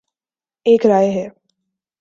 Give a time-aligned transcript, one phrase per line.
[0.65, 1.27] ایک رائے ہے